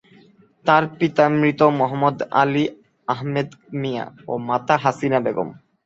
তার 0.65 0.83
পিতা 0.97 1.25
মৃত 1.39 1.61
মো: 1.77 1.85
আলী 2.41 2.63
আহমেদ 3.07 3.49
মিয়া 3.81 4.05
ও 4.27 4.33
মাতা 4.47 4.75
হাসিনা 4.83 5.19
বেগম। 5.25 5.49